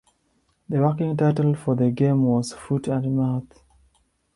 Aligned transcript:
The 0.67 0.79
working 0.79 1.15
title 1.15 1.53
for 1.53 1.75
the 1.75 1.91
game 1.91 2.23
was 2.23 2.53
"Foot 2.53 2.87
and 2.87 3.15
Mouth". 3.15 3.61